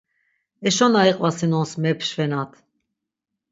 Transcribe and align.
Eşo 0.67 0.87
na 0.91 1.01
iqvasinons 1.11 1.71
mepşvenat. 1.81 2.51